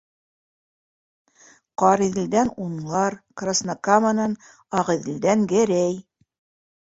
Ҡариҙелдән- 1.81 2.49
унлар, 2.67 3.17
Краснокаманан, 3.41 4.33
Ағиҙелдән- 4.79 5.45
гәрәй; 5.55 5.95